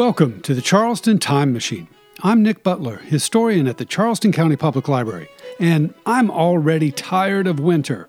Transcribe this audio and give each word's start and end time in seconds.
Welcome 0.00 0.40
to 0.44 0.54
the 0.54 0.62
Charleston 0.62 1.18
Time 1.18 1.52
Machine. 1.52 1.86
I'm 2.22 2.42
Nick 2.42 2.62
Butler, 2.62 2.96
historian 2.96 3.66
at 3.66 3.76
the 3.76 3.84
Charleston 3.84 4.32
County 4.32 4.56
Public 4.56 4.88
Library, 4.88 5.28
and 5.58 5.92
I'm 6.06 6.30
already 6.30 6.90
tired 6.90 7.46
of 7.46 7.60
winter. 7.60 8.08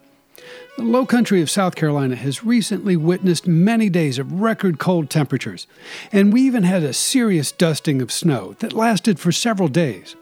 The 0.77 0.83
low 0.83 1.05
country 1.05 1.41
of 1.41 1.49
South 1.49 1.75
Carolina 1.75 2.15
has 2.15 2.45
recently 2.45 2.95
witnessed 2.95 3.45
many 3.45 3.89
days 3.89 4.19
of 4.19 4.39
record 4.39 4.79
cold 4.79 5.09
temperatures, 5.09 5.67
and 6.13 6.31
we 6.31 6.43
even 6.43 6.63
had 6.63 6.81
a 6.81 6.93
serious 6.93 7.51
dusting 7.51 8.01
of 8.01 8.09
snow 8.09 8.55
that 8.59 8.71
lasted 8.71 9.19
for 9.19 9.33
several 9.33 9.67
days. 9.67 10.15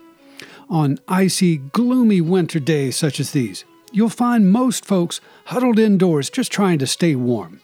On 0.72 0.98
icy, 1.08 1.58
gloomy 1.58 2.20
winter 2.20 2.60
days 2.60 2.96
such 2.96 3.20
as 3.20 3.30
these, 3.30 3.64
you'll 3.92 4.10
find 4.10 4.52
most 4.52 4.86
folks 4.86 5.22
huddled 5.46 5.78
indoors 5.78 6.32
just 6.32 6.52
trying 6.52 6.80
to 6.80 6.88
stay 6.88 7.14
warm. 7.14 7.62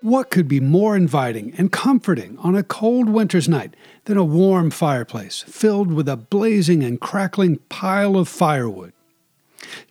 What 0.00 0.30
could 0.30 0.46
be 0.46 0.60
more 0.60 0.96
inviting 0.96 1.52
and 1.58 1.72
comforting 1.72 2.38
on 2.38 2.54
a 2.54 2.62
cold 2.62 3.08
winter's 3.08 3.48
night 3.48 3.74
than 4.04 4.16
a 4.16 4.24
warm 4.24 4.70
fireplace 4.70 5.42
filled 5.42 5.92
with 5.92 6.08
a 6.08 6.16
blazing 6.16 6.84
and 6.84 7.00
crackling 7.00 7.56
pile 7.68 8.16
of 8.16 8.28
firewood? 8.28 8.92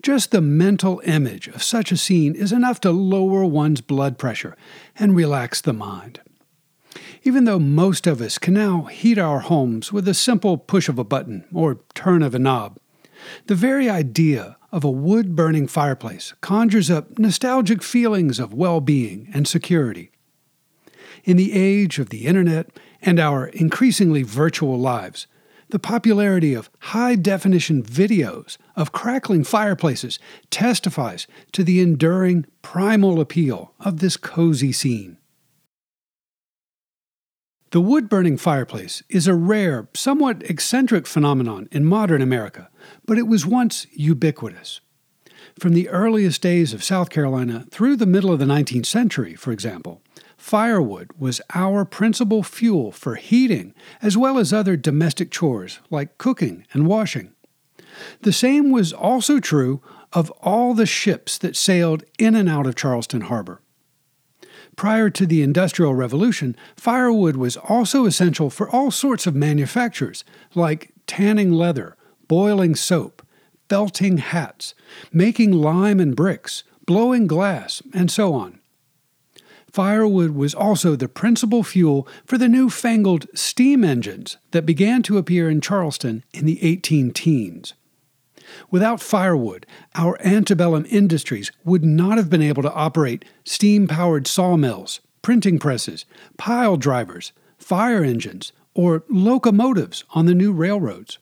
Just 0.02 0.32
the 0.32 0.40
mental 0.40 1.02
image 1.04 1.50
of 1.50 1.62
such 1.62 1.92
a 1.92 1.98
scene 1.98 2.36
is 2.36 2.54
enough 2.54 2.80
to 2.82 2.92
lower 2.92 3.44
one's 3.44 3.82
blood 3.82 4.18
pressure 4.18 4.56
and 4.98 5.14
relax 5.14 5.60
the 5.60 5.74
mind. 5.74 6.22
Even 7.24 7.44
though 7.44 7.60
most 7.60 8.08
of 8.08 8.22
us 8.22 8.38
can 8.38 8.54
now 8.54 8.84
heat 8.84 9.18
our 9.18 9.42
homes 9.42 9.92
with 9.92 10.08
a 10.08 10.14
simple 10.14 10.58
push 10.58 10.88
of 10.88 10.98
a 10.98 11.04
button 11.04 11.44
or 11.54 11.80
turn 11.94 12.24
of 12.24 12.34
a 12.34 12.40
knob, 12.40 12.80
the 13.48 13.56
very 13.56 13.90
idea 13.90 14.56
of 14.72 14.84
a 14.84 14.92
wood 14.92 15.36
burning 15.36 15.68
fireplace 15.68 16.34
conjures 16.42 16.90
up 16.90 17.18
nostalgic 17.18 17.82
feelings 17.82 18.40
of 18.40 18.54
well 18.54 18.82
being 18.82 19.30
and 19.34 19.48
security. 19.48 20.12
In 21.24 21.38
the 21.38 21.54
age 21.54 22.00
of 22.00 22.10
the 22.10 22.26
internet 22.26 22.70
and 23.02 23.20
our 23.20 23.48
increasingly 23.48 24.24
virtual 24.24 24.80
lives, 24.80 25.28
the 25.70 25.80
popularity 25.80 26.54
of 26.54 26.70
high 26.80 27.16
definition 27.16 27.84
videos 27.84 28.58
of 28.76 28.94
crackling 28.94 29.44
fireplaces 29.44 30.20
testifies 30.50 31.28
to 31.52 31.64
the 31.64 31.82
enduring 31.82 32.46
primal 32.62 33.20
appeal 33.20 33.74
of 33.80 34.00
this 34.00 34.16
cozy 34.16 34.72
scene. 34.72 35.18
The 37.72 37.82
wood 37.82 38.08
burning 38.08 38.38
fireplace 38.38 39.04
is 39.10 39.28
a 39.28 39.34
rare, 39.34 39.90
somewhat 39.94 40.42
eccentric 40.44 41.06
phenomenon 41.06 41.68
in 41.70 41.84
modern 41.84 42.22
America, 42.22 42.70
but 43.06 43.18
it 43.18 43.28
was 43.28 43.46
once 43.46 43.88
ubiquitous. 43.92 44.80
From 45.60 45.74
the 45.74 45.90
earliest 45.90 46.42
days 46.42 46.74
of 46.74 46.82
South 46.82 47.10
Carolina 47.10 47.66
through 47.70 47.98
the 47.98 48.06
middle 48.06 48.32
of 48.32 48.40
the 48.40 48.46
19th 48.46 48.86
century, 48.86 49.36
for 49.36 49.52
example, 49.52 50.02
firewood 50.38 51.12
was 51.20 51.42
our 51.54 51.84
principal 51.84 52.42
fuel 52.42 52.94
for 52.94 53.16
heating 53.16 53.74
as 54.02 54.16
well 54.18 54.40
as 54.40 54.54
other 54.54 54.78
domestic 54.78 55.30
chores 55.30 55.80
like 55.90 56.18
cooking 56.18 56.66
and 56.72 56.88
washing. 56.88 57.34
The 58.22 58.32
same 58.32 58.72
was 58.72 58.94
also 58.94 59.42
true 59.42 59.82
of 60.14 60.32
all 60.42 60.74
the 60.74 60.86
ships 60.86 61.38
that 61.40 61.58
sailed 61.58 62.06
in 62.18 62.34
and 62.34 62.48
out 62.48 62.66
of 62.66 62.76
Charleston 62.76 63.22
Harbor. 63.22 63.62
Prior 64.78 65.10
to 65.10 65.26
the 65.26 65.42
Industrial 65.42 65.96
Revolution, 65.96 66.56
firewood 66.76 67.36
was 67.36 67.58
also 67.58 68.06
essential 68.06 68.52
for 68.52 68.70
all 68.70 68.92
sorts 68.92 69.26
of 69.26 69.34
manufactures, 69.34 70.24
like 70.54 70.94
tanning 71.08 71.52
leather, 71.52 71.98
boiling 72.28 72.76
soap, 72.76 73.26
felting 73.70 74.18
hats, 74.18 74.76
making 75.12 75.52
lime 75.52 76.00
and 76.00 76.16
bricks, 76.16 76.64
blowing 76.86 77.26
glass, 77.26 77.82
and 77.92 78.12
so 78.12 78.36
on. 78.36 78.60
Firewood 79.72 80.32
was 80.32 80.54
also 80.54 80.96
the 80.96 81.10
principal 81.10 81.64
fuel 81.64 82.08
for 82.24 82.38
the 82.38 82.48
new-fangled 82.48 83.26
steam 83.34 83.84
engines 83.84 84.38
that 84.52 84.66
began 84.66 85.02
to 85.02 85.18
appear 85.18 85.50
in 85.50 85.60
Charleston 85.60 86.24
in 86.34 86.46
the 86.46 86.64
18 86.64 87.12
teens. 87.12 87.74
Without 88.72 89.02
firewood, 89.02 89.66
our 89.96 90.18
antebellum 90.22 90.86
industries 90.90 91.52
would 91.64 91.84
not 91.84 92.18
have 92.18 92.30
been 92.30 92.42
able 92.42 92.64
to 92.64 92.74
operate 92.74 93.26
steam 93.44 93.88
powered 93.88 94.28
sawmills, 94.28 95.00
printing 95.22 95.60
presses, 95.60 96.06
pile 96.38 96.78
drivers, 96.78 97.32
fire 97.58 98.04
engines, 98.04 98.52
or 98.74 99.04
locomotives 99.10 100.04
on 100.12 100.26
the 100.26 100.36
new 100.36 100.54
railroads. 100.54 101.18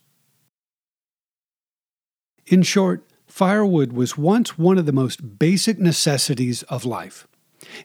In 2.47 2.61
short, 2.61 3.03
firewood 3.25 3.93
was 3.93 4.17
once 4.17 4.57
one 4.57 4.77
of 4.77 4.85
the 4.85 4.91
most 4.91 5.39
basic 5.39 5.79
necessities 5.79 6.63
of 6.63 6.85
life. 6.85 7.27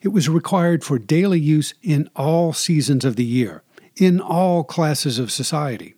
It 0.01 0.09
was 0.09 0.29
required 0.29 0.83
for 0.83 0.99
daily 0.99 1.39
use 1.39 1.73
in 1.81 2.09
all 2.15 2.53
seasons 2.53 3.03
of 3.03 3.15
the 3.15 3.25
year, 3.25 3.63
in 3.95 4.19
all 4.19 4.63
classes 4.63 5.17
of 5.17 5.31
society. 5.31 5.95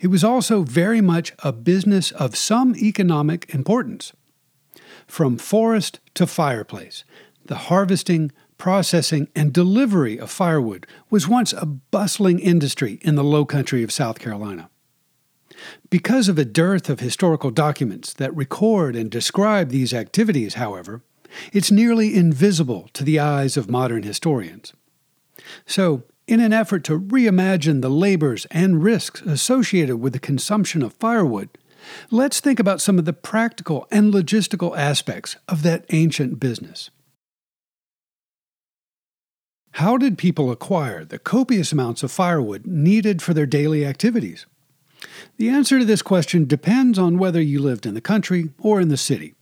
It 0.00 0.08
was 0.08 0.24
also 0.24 0.62
very 0.62 1.00
much 1.00 1.32
a 1.40 1.52
business 1.52 2.10
of 2.12 2.36
some 2.36 2.76
economic 2.76 3.52
importance. 3.54 4.12
From 5.06 5.38
forest 5.38 6.00
to 6.14 6.26
fireplace, 6.26 7.04
the 7.44 7.56
harvesting, 7.56 8.32
processing, 8.58 9.28
and 9.34 9.52
delivery 9.52 10.18
of 10.18 10.30
firewood 10.30 10.86
was 11.10 11.28
once 11.28 11.52
a 11.52 11.66
bustling 11.66 12.38
industry 12.38 12.98
in 13.02 13.16
the 13.16 13.24
low 13.24 13.44
country 13.44 13.82
of 13.82 13.92
South 13.92 14.18
Carolina. 14.18 14.70
Because 15.90 16.28
of 16.28 16.38
a 16.38 16.44
dearth 16.44 16.88
of 16.88 17.00
historical 17.00 17.50
documents 17.50 18.12
that 18.14 18.34
record 18.34 18.96
and 18.96 19.10
describe 19.10 19.68
these 19.68 19.92
activities, 19.92 20.54
however, 20.54 21.02
it's 21.52 21.70
nearly 21.70 22.14
invisible 22.14 22.88
to 22.92 23.04
the 23.04 23.18
eyes 23.18 23.56
of 23.56 23.70
modern 23.70 24.02
historians. 24.02 24.72
So, 25.66 26.04
in 26.26 26.40
an 26.40 26.52
effort 26.52 26.84
to 26.84 26.98
reimagine 26.98 27.82
the 27.82 27.90
labors 27.90 28.46
and 28.50 28.82
risks 28.82 29.20
associated 29.22 29.96
with 29.96 30.12
the 30.12 30.18
consumption 30.18 30.82
of 30.82 30.92
firewood, 30.94 31.48
let's 32.10 32.40
think 32.40 32.60
about 32.60 32.80
some 32.80 32.98
of 32.98 33.04
the 33.04 33.12
practical 33.12 33.86
and 33.90 34.12
logistical 34.12 34.76
aspects 34.76 35.36
of 35.48 35.62
that 35.62 35.84
ancient 35.90 36.38
business. 36.38 36.90
How 39.76 39.96
did 39.96 40.18
people 40.18 40.50
acquire 40.50 41.04
the 41.04 41.18
copious 41.18 41.72
amounts 41.72 42.02
of 42.02 42.12
firewood 42.12 42.66
needed 42.66 43.22
for 43.22 43.32
their 43.32 43.46
daily 43.46 43.86
activities? 43.86 44.46
The 45.38 45.48
answer 45.48 45.78
to 45.78 45.84
this 45.84 46.02
question 46.02 46.44
depends 46.44 46.98
on 46.98 47.18
whether 47.18 47.40
you 47.40 47.58
lived 47.58 47.86
in 47.86 47.94
the 47.94 48.00
country 48.00 48.50
or 48.58 48.80
in 48.80 48.88
the 48.88 48.96
city. 48.96 49.34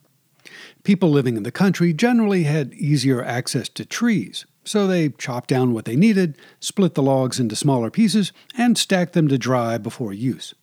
People 0.84 1.10
living 1.10 1.36
in 1.36 1.42
the 1.42 1.50
country 1.50 1.92
generally 1.92 2.44
had 2.44 2.72
easier 2.74 3.22
access 3.22 3.68
to 3.70 3.84
trees, 3.84 4.46
so 4.64 4.86
they 4.86 5.10
chopped 5.10 5.48
down 5.48 5.72
what 5.72 5.84
they 5.84 5.96
needed, 5.96 6.36
split 6.60 6.94
the 6.94 7.02
logs 7.02 7.40
into 7.40 7.56
smaller 7.56 7.90
pieces, 7.90 8.32
and 8.56 8.76
stacked 8.76 9.12
them 9.12 9.28
to 9.28 9.38
dry 9.38 9.78
before 9.78 10.12
use. 10.12 10.54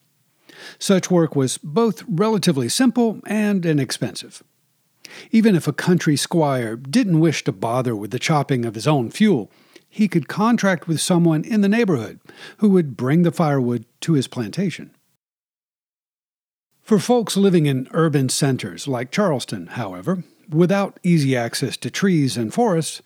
Such 0.79 1.11
work 1.11 1.35
was 1.35 1.57
both 1.57 2.03
relatively 2.07 2.69
simple 2.69 3.19
and 3.25 3.65
inexpensive. 3.65 4.43
Even 5.31 5.55
if 5.55 5.67
a 5.67 5.73
country 5.73 6.15
squire 6.17 6.75
didn't 6.75 7.19
wish 7.19 7.43
to 7.43 7.51
bother 7.51 7.95
with 7.95 8.11
the 8.11 8.19
chopping 8.19 8.65
of 8.65 8.75
his 8.75 8.87
own 8.87 9.09
fuel, 9.09 9.49
he 9.89 10.07
could 10.07 10.27
contract 10.27 10.87
with 10.87 11.01
someone 11.01 11.43
in 11.43 11.61
the 11.61 11.69
neighborhood 11.69 12.19
who 12.57 12.69
would 12.69 12.97
bring 12.97 13.23
the 13.23 13.31
firewood 13.31 13.85
to 14.01 14.13
his 14.13 14.27
plantation. 14.27 14.91
For 16.81 16.99
folks 16.99 17.35
living 17.35 17.65
in 17.65 17.89
urban 17.91 18.29
centers 18.29 18.87
like 18.87 19.11
Charleston, 19.11 19.67
however, 19.67 20.23
without 20.49 20.99
easy 21.03 21.35
access 21.35 21.75
to 21.77 21.91
trees 21.91 22.37
and 22.37 22.53
forests, 22.53 23.01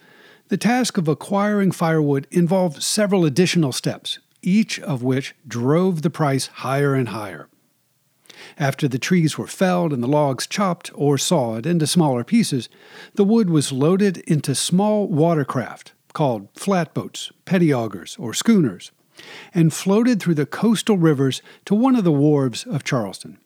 the 0.51 0.57
task 0.57 0.97
of 0.97 1.07
acquiring 1.07 1.71
firewood 1.71 2.27
involved 2.29 2.83
several 2.83 3.23
additional 3.23 3.71
steps, 3.71 4.19
each 4.41 4.77
of 4.81 5.01
which 5.01 5.33
drove 5.47 6.01
the 6.01 6.09
price 6.09 6.47
higher 6.47 6.93
and 6.93 7.07
higher. 7.07 7.47
After 8.59 8.89
the 8.89 8.99
trees 8.99 9.37
were 9.37 9.47
felled 9.47 9.93
and 9.93 10.03
the 10.03 10.09
logs 10.09 10.45
chopped 10.45 10.91
or 10.93 11.17
sawed 11.17 11.65
into 11.65 11.87
smaller 11.87 12.25
pieces, 12.25 12.67
the 13.15 13.23
wood 13.23 13.49
was 13.49 13.71
loaded 13.71 14.17
into 14.27 14.53
small 14.53 15.07
watercraft 15.07 15.93
called 16.11 16.49
flatboats, 16.53 17.31
petty 17.45 17.71
augers, 17.71 18.17
or 18.19 18.33
schooners, 18.33 18.91
and 19.53 19.73
floated 19.73 20.21
through 20.21 20.35
the 20.35 20.45
coastal 20.45 20.97
rivers 20.97 21.41
to 21.63 21.73
one 21.73 21.95
of 21.95 22.03
the 22.03 22.11
wharves 22.11 22.65
of 22.65 22.83
Charleston. 22.83 23.37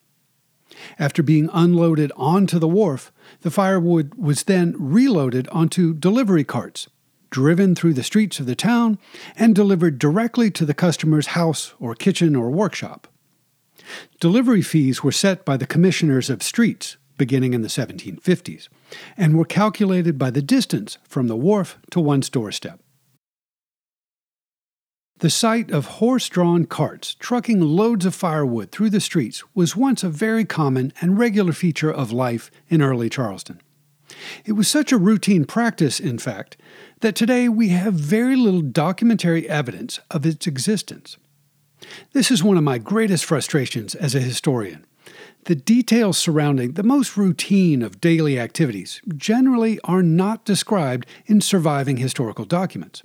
After 0.98 1.22
being 1.22 1.50
unloaded 1.52 2.10
onto 2.16 2.58
the 2.58 2.66
wharf, 2.66 3.12
the 3.42 3.50
firewood 3.52 4.16
was 4.16 4.42
then 4.42 4.74
reloaded 4.76 5.46
onto 5.52 5.94
delivery 5.94 6.42
carts 6.42 6.88
driven 7.36 7.74
through 7.74 7.92
the 7.92 8.02
streets 8.02 8.40
of 8.40 8.46
the 8.46 8.56
town, 8.56 8.98
and 9.36 9.54
delivered 9.54 9.98
directly 9.98 10.50
to 10.50 10.64
the 10.64 10.72
customer's 10.72 11.26
house 11.38 11.74
or 11.78 11.94
kitchen 11.94 12.34
or 12.34 12.50
workshop. 12.50 13.06
Delivery 14.20 14.62
fees 14.62 15.04
were 15.04 15.12
set 15.12 15.44
by 15.44 15.58
the 15.58 15.66
commissioners 15.66 16.30
of 16.30 16.42
streets 16.42 16.96
beginning 17.18 17.52
in 17.52 17.60
the 17.60 17.68
1750s 17.68 18.68
and 19.18 19.36
were 19.36 19.44
calculated 19.44 20.18
by 20.18 20.30
the 20.30 20.40
distance 20.40 20.96
from 21.04 21.28
the 21.28 21.36
wharf 21.36 21.78
to 21.90 22.00
one's 22.00 22.30
doorstep. 22.30 22.80
The 25.18 25.28
sight 25.28 25.70
of 25.70 26.00
horse 26.00 26.30
drawn 26.30 26.64
carts 26.64 27.16
trucking 27.16 27.60
loads 27.60 28.06
of 28.06 28.14
firewood 28.14 28.70
through 28.70 28.90
the 28.90 29.00
streets 29.00 29.44
was 29.54 29.76
once 29.76 30.02
a 30.02 30.08
very 30.08 30.46
common 30.46 30.90
and 31.02 31.18
regular 31.18 31.52
feature 31.52 31.92
of 31.92 32.12
life 32.12 32.50
in 32.70 32.80
early 32.80 33.10
Charleston. 33.10 33.60
It 34.44 34.52
was 34.52 34.68
such 34.68 34.92
a 34.92 34.98
routine 34.98 35.44
practice, 35.44 35.98
in 36.00 36.18
fact, 36.18 36.56
that 37.00 37.16
today 37.16 37.48
we 37.48 37.68
have 37.70 37.94
very 37.94 38.36
little 38.36 38.62
documentary 38.62 39.48
evidence 39.48 40.00
of 40.10 40.24
its 40.24 40.46
existence. 40.46 41.16
This 42.12 42.30
is 42.30 42.42
one 42.42 42.56
of 42.56 42.64
my 42.64 42.78
greatest 42.78 43.24
frustrations 43.24 43.94
as 43.94 44.14
a 44.14 44.20
historian. 44.20 44.86
The 45.44 45.54
details 45.54 46.18
surrounding 46.18 46.72
the 46.72 46.82
most 46.82 47.16
routine 47.16 47.82
of 47.82 48.00
daily 48.00 48.38
activities 48.38 49.00
generally 49.16 49.78
are 49.84 50.02
not 50.02 50.44
described 50.44 51.06
in 51.26 51.40
surviving 51.40 51.98
historical 51.98 52.44
documents. 52.44 53.02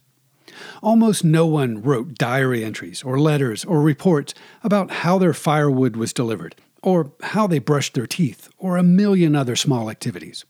Almost 0.81 1.24
no 1.24 1.45
one 1.45 1.81
wrote 1.81 2.15
diary 2.15 2.63
entries 2.63 3.03
or 3.03 3.19
letters 3.19 3.63
or 3.63 3.81
reports 3.81 4.33
about 4.63 4.92
how 4.92 5.18
their 5.18 5.33
firewood 5.33 5.95
was 5.95 6.13
delivered, 6.13 6.56
or 6.81 7.12
how 7.21 7.45
they 7.45 7.59
brushed 7.59 7.94
their 7.94 8.07
teeth, 8.07 8.50
or 8.57 8.75
a 8.75 8.83
million 8.83 9.36
other 9.36 9.56
small 9.56 9.89
activities. 9.89 10.44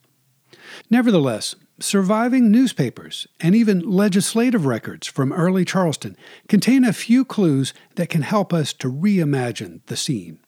Nevertheless, 0.89 1.55
surviving 1.79 2.51
newspapers 2.51 3.27
and 3.39 3.55
even 3.55 3.79
legislative 3.79 4.65
records 4.65 5.07
from 5.07 5.33
early 5.33 5.65
Charleston 5.65 6.15
contain 6.47 6.83
a 6.83 6.93
few 6.93 7.25
clues 7.25 7.73
that 7.95 8.09
can 8.09 8.21
help 8.21 8.53
us 8.53 8.73
to 8.73 8.91
reimagine 8.91 9.81
the 9.87 9.97
scene. 9.97 10.39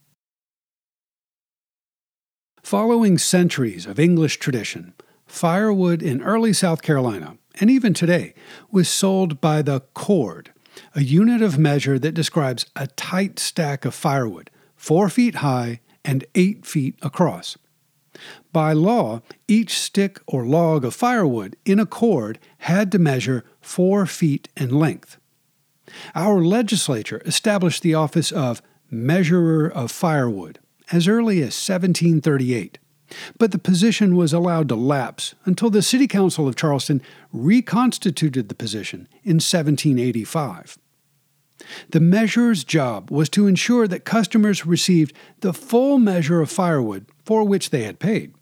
Following 2.62 3.18
centuries 3.18 3.86
of 3.86 4.00
English 4.00 4.38
tradition, 4.38 4.94
firewood 5.26 6.02
in 6.02 6.22
early 6.22 6.54
South 6.54 6.82
Carolina, 6.82 7.38
and 7.60 7.70
even 7.70 7.94
today, 7.94 8.34
was 8.72 8.88
sold 8.88 9.42
by 9.42 9.62
the 9.62 9.82
cord, 9.94 10.54
a 10.96 11.04
unit 11.04 11.42
of 11.42 11.60
measure 11.60 12.00
that 12.00 12.14
describes 12.14 12.66
a 12.76 12.88
tight 12.88 13.38
stack 13.38 13.86
of 13.86 13.94
firewood, 13.94 14.50
four 14.76 15.10
feet 15.10 15.36
high 15.36 15.82
and 16.06 16.26
eight 16.36 16.66
feet 16.66 16.98
across. 17.02 17.58
By 18.54 18.72
law, 18.74 19.24
each 19.48 19.80
stick 19.80 20.22
or 20.28 20.46
log 20.46 20.86
of 20.86 20.94
firewood 20.94 21.58
in 21.66 21.80
a 21.80 21.88
cord 21.88 22.38
had 22.60 22.92
to 22.92 23.00
measure 23.00 23.44
four 23.60 24.06
feet 24.06 24.48
in 24.56 24.70
length. 24.70 25.18
Our 26.14 26.40
legislature 26.40 27.22
established 27.26 27.82
the 27.82 27.96
office 27.96 28.32
of 28.32 28.62
Measurer 28.92 29.68
of 29.68 29.92
Firewood 29.92 30.60
as 30.92 31.08
early 31.08 31.38
as 31.38 31.56
1738, 31.68 32.78
but 33.40 33.52
the 33.52 33.58
position 33.58 34.16
was 34.16 34.34
allowed 34.34 34.70
to 34.70 34.76
lapse 34.76 35.34
until 35.46 35.72
the 35.72 35.82
City 35.82 36.06
Council 36.06 36.48
of 36.48 36.56
Charleston 36.56 37.02
reconstituted 37.32 38.50
the 38.50 38.56
position 38.56 39.08
in 39.24 39.38
1785. 39.38 40.78
The 41.90 42.00
measurer's 42.00 42.64
job 42.64 43.10
was 43.10 43.30
to 43.30 43.48
ensure 43.48 43.88
that 43.88 44.06
customers 44.06 44.66
received 44.66 45.16
the 45.40 45.54
full 45.54 45.98
measure 45.98 46.42
of 46.42 46.52
firewood 46.52 47.08
for 47.26 47.44
which 47.44 47.72
they 47.72 47.84
had 47.84 47.98
paid. 47.98 48.34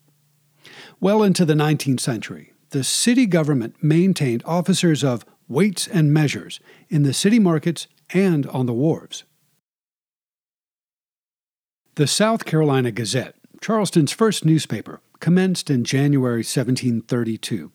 Well 1.03 1.23
into 1.23 1.45
the 1.45 1.55
19th 1.55 1.99
century, 1.99 2.53
the 2.69 2.83
city 2.83 3.25
government 3.25 3.75
maintained 3.81 4.43
officers 4.45 5.03
of 5.03 5.25
weights 5.47 5.87
and 5.87 6.13
measures 6.13 6.59
in 6.89 7.01
the 7.01 7.11
city 7.11 7.39
markets 7.39 7.87
and 8.11 8.45
on 8.45 8.67
the 8.67 8.73
wharves. 8.73 9.23
The 11.95 12.05
South 12.05 12.45
Carolina 12.45 12.91
Gazette, 12.91 13.33
Charleston's 13.61 14.11
first 14.11 14.45
newspaper, 14.45 15.01
commenced 15.19 15.71
in 15.71 15.83
January 15.83 16.43
1732. 16.43 17.71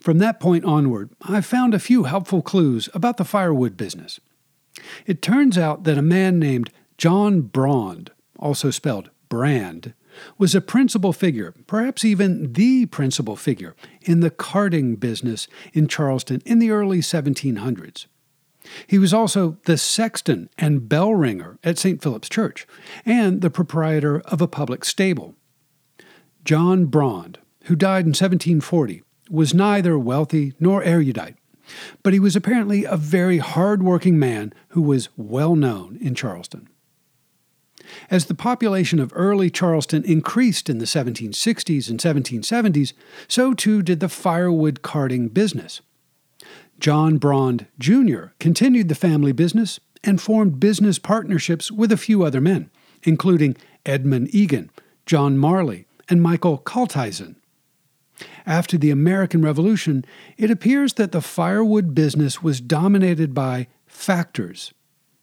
From 0.00 0.18
that 0.18 0.40
point 0.40 0.64
onward, 0.64 1.10
I 1.22 1.42
found 1.42 1.72
a 1.72 1.78
few 1.78 2.02
helpful 2.02 2.42
clues 2.42 2.88
about 2.92 3.16
the 3.16 3.24
firewood 3.24 3.76
business. 3.76 4.18
It 5.06 5.22
turns 5.22 5.56
out 5.56 5.84
that 5.84 5.98
a 5.98 6.02
man 6.02 6.40
named 6.40 6.70
John 6.98 7.42
Brand, 7.42 8.10
also 8.40 8.70
spelled 8.70 9.10
Brond, 9.28 9.94
was 10.38 10.54
a 10.54 10.60
principal 10.60 11.12
figure, 11.12 11.54
perhaps 11.66 12.04
even 12.04 12.52
the 12.52 12.86
principal 12.86 13.36
figure, 13.36 13.74
in 14.02 14.20
the 14.20 14.30
carting 14.30 14.96
business 14.96 15.48
in 15.72 15.88
Charleston 15.88 16.42
in 16.44 16.58
the 16.58 16.70
early 16.70 16.98
1700s. 16.98 18.06
He 18.86 18.98
was 18.98 19.14
also 19.14 19.56
the 19.64 19.78
sexton 19.78 20.50
and 20.58 20.88
bell 20.88 21.14
ringer 21.14 21.58
at 21.64 21.78
St. 21.78 22.02
Philip's 22.02 22.28
Church, 22.28 22.66
and 23.04 23.40
the 23.40 23.50
proprietor 23.50 24.20
of 24.20 24.40
a 24.40 24.48
public 24.48 24.84
stable. 24.84 25.34
John 26.44 26.86
Brond, 26.86 27.38
who 27.64 27.76
died 27.76 28.04
in 28.04 28.10
1740, 28.10 29.02
was 29.30 29.54
neither 29.54 29.98
wealthy 29.98 30.54
nor 30.58 30.82
erudite, 30.82 31.36
but 32.02 32.12
he 32.12 32.20
was 32.20 32.34
apparently 32.34 32.84
a 32.84 32.96
very 32.96 33.38
hard 33.38 33.82
working 33.82 34.18
man 34.18 34.52
who 34.68 34.82
was 34.82 35.08
well 35.16 35.54
known 35.54 35.96
in 36.00 36.14
Charleston. 36.14 36.68
As 38.10 38.26
the 38.26 38.34
population 38.34 38.98
of 38.98 39.12
early 39.14 39.50
Charleston 39.50 40.04
increased 40.04 40.68
in 40.68 40.78
the 40.78 40.84
1760s 40.84 41.88
and 41.88 42.00
1770s, 42.00 42.92
so 43.28 43.54
too 43.54 43.82
did 43.82 44.00
the 44.00 44.08
firewood 44.08 44.82
carting 44.82 45.28
business. 45.28 45.80
John 46.78 47.18
Brond, 47.18 47.66
Jr. 47.78 48.26
continued 48.38 48.88
the 48.88 48.94
family 48.94 49.32
business 49.32 49.80
and 50.02 50.20
formed 50.20 50.60
business 50.60 50.98
partnerships 50.98 51.70
with 51.70 51.92
a 51.92 51.96
few 51.96 52.22
other 52.22 52.40
men, 52.40 52.70
including 53.02 53.56
Edmund 53.84 54.34
Egan, 54.34 54.70
John 55.04 55.36
Marley, 55.36 55.86
and 56.08 56.22
Michael 56.22 56.58
Kalteisen. 56.58 57.36
After 58.46 58.76
the 58.76 58.90
American 58.90 59.42
Revolution, 59.42 60.04
it 60.36 60.50
appears 60.50 60.94
that 60.94 61.12
the 61.12 61.20
firewood 61.20 61.94
business 61.94 62.42
was 62.42 62.60
dominated 62.60 63.34
by 63.34 63.66
factors, 63.86 64.72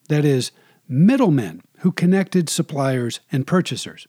that 0.10 0.26
is, 0.26 0.52
middlemen 0.88 1.62
who 1.80 1.92
connected 1.92 2.50
suppliers 2.50 3.20
and 3.32 3.48
purchasers. 3.48 4.08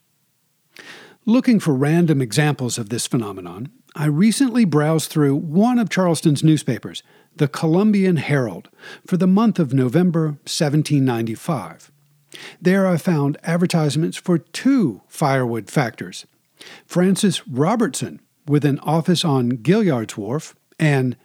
Looking 1.25 1.61
for 1.61 1.75
random 1.75 2.23
examples 2.23 2.79
of 2.79 2.89
this 2.89 3.07
phenomenon, 3.07 3.71
I 3.95 4.07
recently 4.07 4.65
browsed 4.65 5.11
through 5.11 5.37
one 5.37 5.79
of 5.79 5.91
Charleston's 5.91 6.45
newspapers, 6.45 7.03
the 7.37 7.49
Columbian 7.49 8.17
Herald, 8.17 8.69
for 9.07 9.17
the 9.17 9.27
month 9.27 9.59
of 9.59 9.75
November 9.75 10.39
1795. 10.47 11.91
There 12.61 12.87
I 12.87 12.97
found 12.97 13.39
advertisements 13.43 14.17
for 14.17 14.39
two 14.39 15.03
firewood 15.09 15.71
factors 15.71 16.27
Francis 16.87 17.47
Robertson, 17.47 18.21
with 18.47 18.65
an 18.65 18.79
office 18.81 19.25
on 19.25 19.59
Gaillard's 19.59 20.17
Wharf, 20.17 20.57
and 20.79 21.17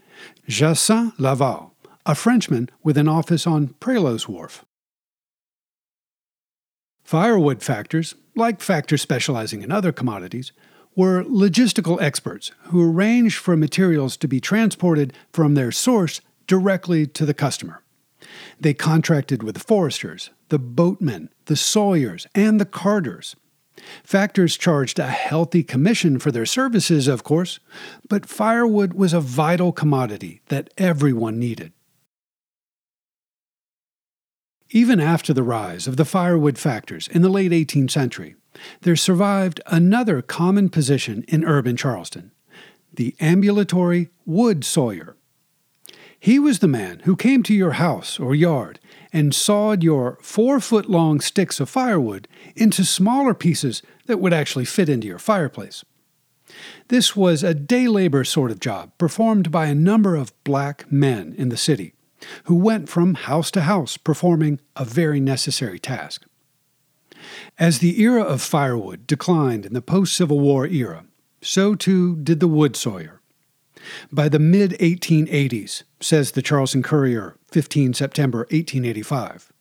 Jacin 0.48 1.13
Laval, 1.18 1.74
a 2.06 2.16
Frenchman 2.16 2.69
with 2.84 2.98
an 2.98 3.07
office 3.07 3.48
on 3.48 3.69
Prioleau's 3.80 4.28
Wharf. 4.28 4.66
Firewood 7.13 7.62
factors, 7.62 8.15
like 8.34 8.60
factors 8.60 9.03
specializing 9.03 9.62
in 9.62 9.72
other 9.72 9.91
commodities, 9.91 10.51
were 10.96 11.24
logistical 11.24 12.01
experts 12.01 12.51
who 12.70 12.91
arranged 12.91 13.38
for 13.38 13.55
materials 13.55 14.17
to 14.17 14.27
be 14.27 14.39
transported 14.39 15.13
from 15.32 15.53
their 15.53 15.72
source 15.72 16.22
directly 16.48 17.05
to 17.05 17.24
the 17.24 17.36
customer. 17.36 17.84
They 18.60 18.74
contracted 18.74 19.43
with 19.43 19.53
the 19.53 19.62
foresters, 19.62 20.32
the 20.50 20.58
boatmen, 20.58 21.29
the 21.46 21.55
sawyers, 21.55 22.25
and 22.34 22.60
the 22.60 22.65
carters. 22.65 23.36
Factors 24.03 24.58
charged 24.58 24.98
a 24.98 25.05
healthy 25.05 25.62
commission 25.62 26.17
for 26.17 26.32
their 26.32 26.48
services, 26.48 27.08
of 27.08 27.24
course, 27.24 27.60
but 28.10 28.25
firewood 28.25 28.96
was 28.96 29.13
a 29.13 29.22
vital 29.22 29.72
commodity 29.72 30.41
that 30.48 30.74
everyone 30.79 31.38
needed. 31.38 31.73
Even 34.75 35.00
after 35.00 35.36
the 35.36 35.44
rise 35.44 35.86
of 35.86 35.98
the 35.98 36.03
firewood 36.03 36.58
factors 36.58 37.08
in 37.10 37.22
the 37.22 37.30
late 37.30 37.51
18th 37.51 37.92
century, 37.92 38.36
there 38.82 38.96
survived 38.96 39.62
another 39.68 40.24
common 40.24 40.68
position 40.68 41.24
in 41.27 41.46
urban 41.46 41.77
Charleston 41.77 42.32
the 42.92 43.15
ambulatory 43.20 44.10
wood 44.25 44.63
sawyer. 44.63 45.15
He 46.20 46.39
was 46.39 46.60
the 46.60 46.68
man 46.68 47.01
who 47.06 47.15
came 47.15 47.44
to 47.44 47.53
your 47.53 47.74
house 47.74 48.20
or 48.20 48.36
yard 48.36 48.80
and 49.12 49.34
sawed 49.34 49.84
your 49.84 50.18
four 50.22 50.60
foot 50.60 50.89
long 50.89 51.20
sticks 51.20 51.60
of 51.60 51.70
firewood 51.70 52.27
into 52.56 52.84
smaller 52.84 53.34
pieces 53.34 53.84
that 54.08 54.20
would 54.20 54.34
actually 54.34 54.65
fit 54.65 54.89
into 54.89 55.08
your 55.08 55.20
fireplace. 55.20 55.84
This 56.88 57.15
was 57.15 57.44
a 57.44 57.56
day 57.56 57.88
labor 57.88 58.24
sort 58.24 58.51
of 58.51 58.60
job 58.60 58.92
performed 58.98 59.51
by 59.51 59.68
a 59.68 59.75
number 59.75 60.15
of 60.15 60.34
black 60.44 60.92
men 60.92 61.34
in 61.38 61.50
the 61.50 61.58
city 61.58 61.94
who 62.46 62.56
went 62.56 62.89
from 62.89 63.15
house 63.15 63.51
to 63.51 63.62
house 63.62 63.98
performing 63.98 64.60
a 64.75 64.86
very 64.86 65.20
necessary 65.20 65.80
task. 65.80 66.25
As 67.58 67.80
the 67.80 68.01
era 68.01 68.24
of 68.24 68.42
firewood 68.42 69.08
declined 69.08 69.65
in 69.65 69.74
the 69.74 69.82
post 69.82 70.15
Civil 70.15 70.39
War 70.39 70.68
era, 70.68 71.06
so 71.42 71.75
too 71.75 72.15
did 72.18 72.39
the 72.39 72.48
wood 72.48 72.75
sawyer. 72.75 73.22
By 74.12 74.30
the 74.30 74.39
mid 74.39 74.72
1880s, 74.80 75.84
says 76.00 76.32
the 76.32 76.42
Charleston 76.42 76.84
Courier, 76.84 77.38
15 77.51 77.94
September 77.94 78.39
1885, 78.39 79.51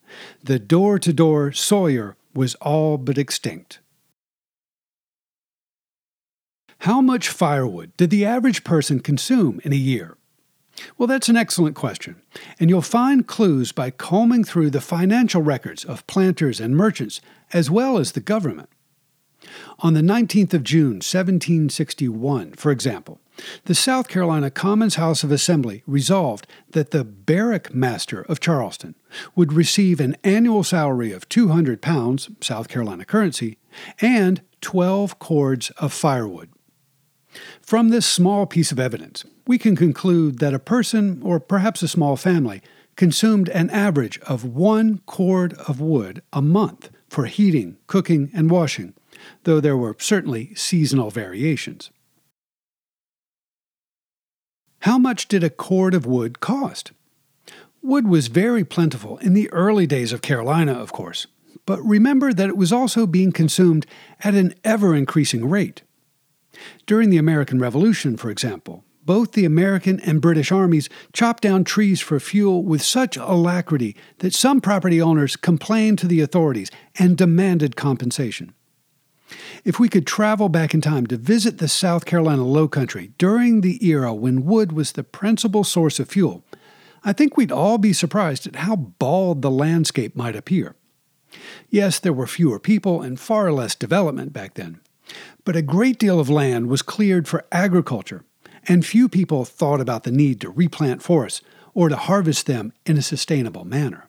the 0.43 0.59
door 0.59 0.99
to 0.99 1.13
door 1.13 1.53
sawyer 1.53 2.17
was 2.35 2.55
all 2.57 2.99
but 2.99 3.19
extinct. 3.19 3.81
How 6.81 7.01
much 7.01 7.29
firewood 7.29 7.97
did 7.97 8.11
the 8.11 8.25
average 8.25 8.65
person 8.65 9.01
consume 9.01 9.61
in 9.65 9.73
a 9.73 9.77
year? 9.77 10.17
Well, 10.97 11.07
that's 11.07 11.29
an 11.29 11.37
excellent 11.37 11.77
question, 11.77 12.17
and 12.59 12.71
you'll 12.71 12.83
find 12.83 13.27
clues 13.27 13.73
by 13.73 13.91
combing 13.91 14.45
through 14.45 14.71
the 14.71 14.81
financial 14.81 15.43
records 15.43 15.85
of 15.85 16.07
planters 16.07 16.61
and 16.61 16.77
merchants, 16.77 17.21
as 17.53 17.71
well 17.71 17.99
as 17.99 18.13
the 18.13 18.21
government. 18.21 18.69
On 19.81 19.95
the 19.95 20.01
19th 20.01 20.55
of 20.55 20.63
June, 20.63 21.01
1761, 21.01 22.53
for 22.53 22.71
example, 22.71 23.21
the 23.65 23.75
South 23.75 24.09
Carolina 24.09 24.51
Commons 24.51 24.97
House 24.97 25.25
of 25.25 25.33
Assembly 25.33 25.83
resolved 25.87 26.47
that 26.71 26.91
the 26.91 27.05
barrack 27.05 27.75
master 27.75 28.23
of 28.23 28.41
Charleston 28.41 28.95
would 29.35 29.53
receive 29.53 30.01
an 30.01 30.17
annual 30.23 30.63
salary 30.63 31.13
of 31.13 31.29
200 31.29 31.83
pounds, 31.83 32.31
South 32.41 32.69
Carolina 32.69 33.05
currency, 33.05 33.59
and 34.01 34.43
12 34.61 35.19
cords 35.19 35.71
of 35.71 35.93
firewood. 35.93 36.51
From 37.73 37.89
this 37.89 38.05
small 38.05 38.45
piece 38.45 38.71
of 38.71 38.79
evidence, 38.79 39.25
we 39.47 39.57
can 39.57 39.77
conclude 39.77 40.41
that 40.41 40.53
a 40.53 40.59
person, 40.59 41.23
or 41.23 41.41
perhaps 41.41 41.83
a 41.83 41.89
small 41.89 42.17
family, 42.17 42.61
consumed 42.97 43.49
an 43.49 43.71
average 43.71 44.21
of 44.29 44.45
one 44.45 44.99
cord 45.07 45.55
of 45.55 45.81
wood 45.81 46.21
a 46.35 46.43
month 46.43 46.91
for 47.09 47.25
heating, 47.25 47.79
cooking, 47.87 48.31
and 48.35 48.51
washing, 48.51 48.93
though 49.45 49.59
there 49.59 49.75
were 49.75 49.97
certainly 49.99 50.55
seasonal 50.55 51.11
variations. 51.11 51.91
How 54.81 54.99
much 54.99 55.27
did 55.27 55.43
a 55.43 55.49
cord 55.49 55.95
of 55.95 56.05
wood 56.05 56.41
cost? 56.41 56.93
Wood 57.81 58.07
was 58.07 58.27
very 58.27 58.65
plentiful 58.65 59.17
in 59.17 59.33
the 59.33 59.51
early 59.51 59.87
days 59.87 60.13
of 60.13 60.21
Carolina, 60.21 60.75
of 60.75 60.93
course, 60.93 61.27
but 61.65 61.81
remember 61.81 62.35
that 62.35 62.51
it 62.51 62.57
was 62.59 62.71
also 62.71 63.07
being 63.07 63.33
consumed 63.33 63.87
at 64.21 64.35
an 64.35 64.53
ever 64.63 64.95
increasing 64.95 65.49
rate. 65.49 65.81
During 66.87 67.11
the 67.11 67.19
American 67.19 67.59
Revolution, 67.59 68.17
for 68.17 68.31
example, 68.31 68.85
both 69.05 69.33
the 69.33 69.45
American 69.45 69.99
and 70.01 70.21
British 70.21 70.53
armies 70.53 70.89
chopped 71.13 71.43
down 71.43 71.65
trees 71.65 72.01
for 72.01 72.21
fuel 72.21 72.63
with 72.63 72.83
such 72.83 73.17
alacrity 73.17 73.97
that 74.19 74.35
some 74.35 74.61
property 74.61 75.01
owners 75.01 75.37
complained 75.37 75.99
to 75.99 76.07
the 76.07 76.21
authorities 76.21 76.71
and 76.99 77.17
demanded 77.17 77.75
compensation. 77.75 78.55
If 79.65 79.81
we 79.81 79.89
could 79.89 80.07
travel 80.07 80.49
back 80.49 80.75
in 80.75 80.81
time 80.81 81.07
to 81.09 81.17
visit 81.17 81.59
the 81.59 81.69
South 81.69 82.05
Carolina 82.05 82.45
Low 82.45 82.69
Country 82.69 83.13
during 83.19 83.61
the 83.61 83.85
era 83.85 84.13
when 84.13 84.45
wood 84.45 84.73
was 84.73 84.93
the 84.93 85.05
principal 85.05 85.65
source 85.65 85.99
of 85.99 86.09
fuel, 86.09 86.45
I 87.05 87.13
think 87.13 87.37
we'd 87.37 87.51
all 87.51 87.79
be 87.79 87.93
surprised 87.93 88.47
at 88.47 88.57
how 88.57 88.77
bald 88.77 89.43
the 89.43 89.51
landscape 89.51 90.15
might 90.15 90.37
appear. 90.37 90.77
Yes, 91.71 91.99
there 91.99 92.13
were 92.13 92.27
fewer 92.27 92.59
people 92.61 93.03
and 93.03 93.19
far 93.19 93.51
less 93.51 93.75
development 93.75 94.33
back 94.33 94.55
then, 94.55 94.81
but 95.45 95.57
a 95.57 95.63
great 95.63 95.99
deal 95.99 96.21
of 96.21 96.31
land 96.31 96.69
was 96.69 96.83
cleared 96.83 97.27
for 97.29 97.45
agriculture, 97.51 98.25
and 98.69 98.87
few 98.87 99.09
people 99.09 99.45
thought 99.45 99.81
about 99.81 100.05
the 100.05 100.13
need 100.13 100.41
to 100.41 100.51
replant 100.51 101.03
forests 101.03 101.43
or 101.75 101.89
to 101.89 101.97
harvest 101.97 102.47
them 102.47 102.73
in 102.87 102.97
a 102.97 103.03
sustainable 103.03 103.65
manner. 103.65 104.09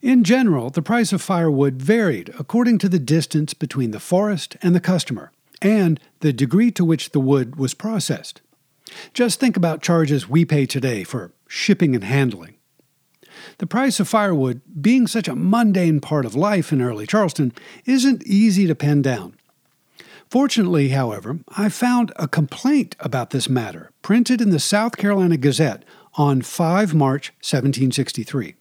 In 0.00 0.22
general, 0.22 0.70
the 0.70 0.82
price 0.82 1.12
of 1.12 1.20
firewood 1.20 1.74
varied 1.82 2.32
according 2.38 2.78
to 2.78 2.88
the 2.88 3.00
distance 3.00 3.52
between 3.52 3.90
the 3.90 4.00
forest 4.00 4.56
and 4.62 4.74
the 4.74 4.80
customer, 4.80 5.32
and 5.60 5.98
the 6.20 6.32
degree 6.32 6.70
to 6.70 6.84
which 6.84 7.10
the 7.10 7.20
wood 7.20 7.56
was 7.56 7.74
processed. 7.74 8.40
Just 9.12 9.40
think 9.40 9.56
about 9.56 9.82
charges 9.82 10.28
we 10.28 10.44
pay 10.44 10.66
today 10.66 11.02
for 11.02 11.32
shipping 11.48 11.94
and 11.94 12.04
handling. 12.04 12.57
The 13.58 13.66
price 13.66 13.98
of 13.98 14.08
firewood, 14.08 14.60
being 14.80 15.06
such 15.06 15.26
a 15.26 15.34
mundane 15.34 16.00
part 16.00 16.24
of 16.24 16.36
life 16.36 16.72
in 16.72 16.80
early 16.80 17.06
Charleston, 17.06 17.52
isn't 17.84 18.24
easy 18.24 18.66
to 18.66 18.74
pin 18.74 19.02
down. 19.02 19.34
Fortunately, 20.30 20.90
however, 20.90 21.40
I 21.56 21.68
found 21.68 22.12
a 22.16 22.28
complaint 22.28 22.94
about 23.00 23.30
this 23.30 23.48
matter 23.48 23.90
printed 24.02 24.40
in 24.40 24.50
the 24.50 24.60
South 24.60 24.96
Carolina 24.96 25.36
Gazette 25.36 25.84
on 26.14 26.42
5 26.42 26.94
March 26.94 27.30
1763. 27.40 28.54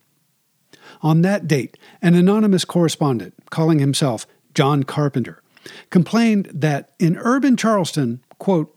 On 1.02 1.22
that 1.22 1.48
date, 1.48 1.78
an 2.02 2.16
anonymous 2.16 2.66
correspondent, 2.66 3.34
calling 3.50 3.80
himself 3.80 4.26
John 4.56 4.84
Carpenter, 4.84 5.44
complained 5.90 6.50
that 6.54 6.92
in 6.98 7.18
urban 7.18 7.56
Charleston, 7.58 8.22
quote, 8.40 8.74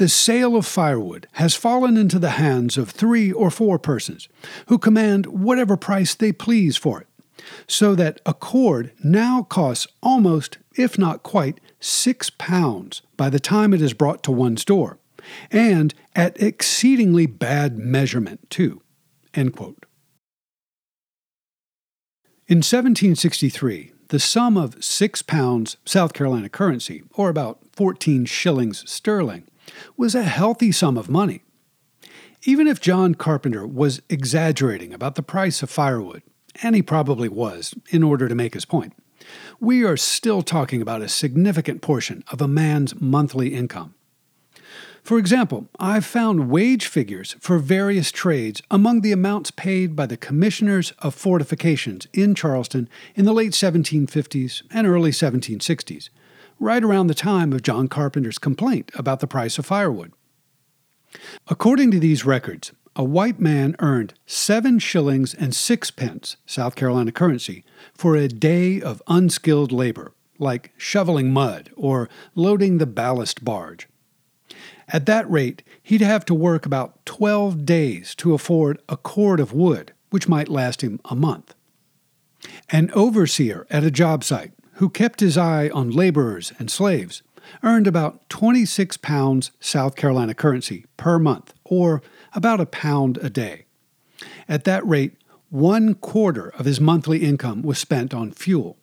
the 0.00 0.08
sale 0.08 0.56
of 0.56 0.64
firewood 0.64 1.28
has 1.32 1.54
fallen 1.54 1.98
into 1.98 2.18
the 2.18 2.30
hands 2.30 2.78
of 2.78 2.88
three 2.88 3.30
or 3.30 3.50
four 3.50 3.78
persons 3.78 4.30
who 4.68 4.78
command 4.78 5.26
whatever 5.26 5.76
price 5.76 6.14
they 6.14 6.32
please 6.32 6.74
for 6.78 7.02
it, 7.02 7.06
so 7.68 7.94
that 7.94 8.18
a 8.24 8.32
cord 8.32 8.92
now 9.04 9.42
costs 9.42 9.86
almost, 10.02 10.56
if 10.74 10.96
not 10.96 11.22
quite, 11.22 11.60
six 11.80 12.30
pounds 12.30 13.02
by 13.18 13.28
the 13.28 13.38
time 13.38 13.74
it 13.74 13.82
is 13.82 13.92
brought 13.92 14.22
to 14.22 14.32
one's 14.32 14.64
door, 14.64 14.98
and 15.50 15.92
at 16.16 16.40
exceedingly 16.42 17.26
bad 17.26 17.76
measurement, 17.76 18.48
too. 18.48 18.80
End 19.34 19.54
quote. 19.54 19.84
In 22.48 22.62
1763, 22.62 23.92
the 24.08 24.18
sum 24.18 24.56
of 24.56 24.82
six 24.82 25.20
pounds 25.20 25.76
South 25.84 26.14
Carolina 26.14 26.48
currency, 26.48 27.02
or 27.12 27.28
about 27.28 27.58
14 27.74 28.24
shillings 28.24 28.90
sterling, 28.90 29.44
was 29.96 30.14
a 30.14 30.22
healthy 30.22 30.72
sum 30.72 30.96
of 30.96 31.10
money. 31.10 31.42
Even 32.44 32.66
if 32.66 32.80
John 32.80 33.14
Carpenter 33.14 33.66
was 33.66 34.00
exaggerating 34.08 34.94
about 34.94 35.14
the 35.14 35.22
price 35.22 35.62
of 35.62 35.70
firewood, 35.70 36.22
and 36.62 36.74
he 36.74 36.82
probably 36.82 37.28
was 37.28 37.74
in 37.90 38.02
order 38.02 38.28
to 38.28 38.34
make 38.34 38.54
his 38.54 38.64
point, 38.64 38.94
we 39.60 39.84
are 39.84 39.96
still 39.96 40.42
talking 40.42 40.80
about 40.80 41.02
a 41.02 41.08
significant 41.08 41.82
portion 41.82 42.24
of 42.32 42.40
a 42.40 42.48
man's 42.48 42.98
monthly 43.00 43.54
income. 43.54 43.94
For 45.02 45.18
example, 45.18 45.68
I've 45.78 46.04
found 46.04 46.50
wage 46.50 46.86
figures 46.86 47.34
for 47.40 47.58
various 47.58 48.12
trades 48.12 48.62
among 48.70 49.00
the 49.00 49.12
amounts 49.12 49.50
paid 49.50 49.96
by 49.96 50.06
the 50.06 50.16
commissioners 50.16 50.92
of 50.98 51.14
fortifications 51.14 52.06
in 52.12 52.34
Charleston 52.34 52.88
in 53.14 53.24
the 53.24 53.32
late 53.32 53.52
1750s 53.52 54.62
and 54.70 54.86
early 54.86 55.10
1760s, 55.10 56.10
right 56.60 56.84
around 56.84 57.06
the 57.06 57.14
time 57.14 57.52
of 57.52 57.62
John 57.62 57.88
Carpenter's 57.88 58.38
complaint 58.38 58.92
about 58.94 59.20
the 59.20 59.26
price 59.26 59.58
of 59.58 59.66
firewood. 59.66 60.12
According 61.48 61.90
to 61.90 61.98
these 61.98 62.24
records, 62.24 62.72
a 62.94 63.02
white 63.02 63.40
man 63.40 63.74
earned 63.78 64.14
seven 64.26 64.78
shillings 64.78 65.32
and 65.32 65.54
sixpence 65.54 66.36
South 66.44 66.76
Carolina 66.76 67.10
currency 67.10 67.64
for 67.94 68.14
a 68.14 68.28
day 68.28 68.80
of 68.80 69.02
unskilled 69.08 69.72
labor, 69.72 70.12
like 70.38 70.72
shoveling 70.76 71.32
mud 71.32 71.70
or 71.76 72.08
loading 72.34 72.78
the 72.78 72.86
ballast 72.86 73.44
barge. 73.44 73.88
At 74.88 75.06
that 75.06 75.30
rate, 75.30 75.62
he'd 75.82 76.00
have 76.00 76.24
to 76.26 76.34
work 76.34 76.66
about 76.66 77.04
12 77.06 77.64
days 77.64 78.14
to 78.16 78.34
afford 78.34 78.80
a 78.88 78.96
cord 78.96 79.40
of 79.40 79.52
wood, 79.52 79.92
which 80.10 80.28
might 80.28 80.48
last 80.48 80.82
him 80.82 81.00
a 81.04 81.14
month. 81.14 81.54
An 82.70 82.90
overseer 82.92 83.66
at 83.70 83.84
a 83.84 83.90
job 83.90 84.24
site 84.24 84.52
who 84.80 84.88
kept 84.88 85.20
his 85.20 85.36
eye 85.36 85.68
on 85.74 85.90
laborers 85.90 86.54
and 86.58 86.70
slaves 86.70 87.22
earned 87.62 87.86
about 87.86 88.26
26 88.30 88.96
pounds 88.96 89.50
South 89.60 89.94
Carolina 89.94 90.32
currency 90.32 90.86
per 90.96 91.18
month, 91.18 91.52
or 91.64 92.00
about 92.32 92.62
a 92.62 92.66
pound 92.66 93.18
a 93.18 93.28
day. 93.28 93.66
At 94.48 94.64
that 94.64 94.86
rate, 94.86 95.18
one 95.50 95.92
quarter 95.92 96.48
of 96.58 96.64
his 96.64 96.80
monthly 96.80 97.18
income 97.18 97.60
was 97.60 97.78
spent 97.78 98.14
on 98.14 98.32
fuel. 98.32 98.78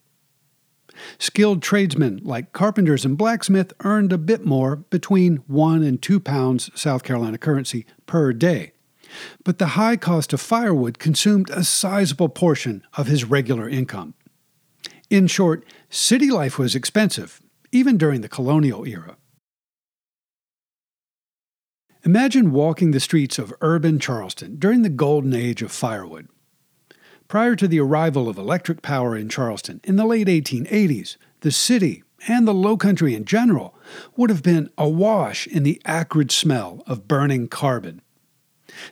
Skilled 1.17 1.63
tradesmen 1.63 2.21
like 2.23 2.53
carpenters 2.53 3.03
and 3.03 3.17
blacksmiths 3.17 3.73
earned 3.79 4.13
a 4.13 4.19
bit 4.19 4.45
more, 4.45 4.75
between 4.75 5.37
one 5.47 5.81
and 5.81 5.99
two 5.99 6.19
pounds 6.19 6.69
South 6.79 7.01
Carolina 7.01 7.39
currency 7.39 7.87
per 8.05 8.33
day. 8.33 8.73
But 9.43 9.57
the 9.57 9.69
high 9.69 9.97
cost 9.97 10.31
of 10.31 10.41
firewood 10.41 10.99
consumed 10.99 11.49
a 11.49 11.63
sizable 11.63 12.29
portion 12.29 12.83
of 12.95 13.07
his 13.07 13.25
regular 13.25 13.67
income. 13.67 14.13
In 15.09 15.27
short, 15.27 15.63
city 15.89 16.29
life 16.29 16.59
was 16.59 16.75
expensive, 16.75 17.41
even 17.71 17.97
during 17.97 18.21
the 18.21 18.29
colonial 18.29 18.85
era. 18.85 19.17
Imagine 22.03 22.51
walking 22.51 22.91
the 22.91 22.99
streets 22.99 23.39
of 23.39 23.53
urban 23.61 23.99
Charleston 23.99 24.57
during 24.57 24.81
the 24.81 24.89
golden 24.89 25.33
age 25.33 25.61
of 25.61 25.71
firewood. 25.71 26.27
Prior 27.27 27.55
to 27.55 27.67
the 27.67 27.79
arrival 27.79 28.29
of 28.29 28.37
electric 28.37 28.81
power 28.81 29.15
in 29.15 29.29
Charleston 29.29 29.81
in 29.83 29.95
the 29.95 30.05
late 30.05 30.27
1880s, 30.27 31.17
the 31.41 31.51
city 31.51 32.03
and 32.27 32.47
the 32.47 32.53
low 32.53 32.77
country 32.77 33.13
in 33.13 33.25
general 33.25 33.75
would 34.15 34.29
have 34.29 34.43
been 34.43 34.69
awash 34.77 35.47
in 35.47 35.63
the 35.63 35.81
acrid 35.85 36.31
smell 36.31 36.83
of 36.85 37.07
burning 37.07 37.47
carbon. 37.47 38.01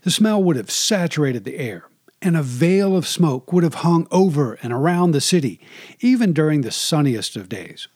The 0.03 0.11
smell 0.11 0.43
would 0.43 0.55
have 0.55 0.71
saturated 0.71 1.43
the 1.43 1.57
air, 1.57 1.89
and 2.25 2.35
a 2.35 2.41
veil 2.41 2.97
of 2.97 3.07
smoke 3.07 3.53
would 3.53 3.63
have 3.63 3.75
hung 3.75 4.07
over 4.09 4.55
and 4.63 4.73
around 4.73 5.11
the 5.11 5.21
city, 5.21 5.61
even 5.99 6.33
during 6.33 6.61
the 6.61 6.71
sunniest 6.71 7.35
of 7.35 7.47
days. 7.47 7.87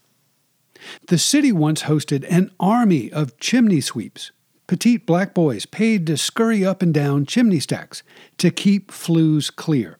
The 1.07 1.17
city 1.17 1.51
once 1.51 1.83
hosted 1.83 2.25
an 2.29 2.51
army 2.59 3.11
of 3.11 3.39
chimney 3.39 3.81
sweeps, 3.81 4.31
petite 4.67 5.07
black 5.07 5.33
boys 5.33 5.65
paid 5.65 6.05
to 6.05 6.15
scurry 6.15 6.63
up 6.63 6.83
and 6.83 6.93
down 6.93 7.25
chimney 7.25 7.59
stacks 7.59 8.03
to 8.37 8.51
keep 8.51 8.91
flues 8.91 9.49
clear. 9.49 9.97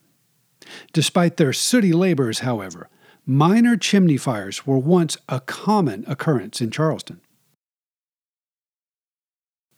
Despite 0.93 1.37
their 1.37 1.51
sooty 1.51 1.91
labors, 1.91 2.39
however, 2.39 2.87
minor 3.25 3.77
chimney 3.77 4.17
fires 4.17 4.67
were 4.67 4.77
once 4.77 5.17
a 5.27 5.39
common 5.39 6.05
occurrence 6.07 6.61
in 6.61 6.69
Charleston. 6.69 7.19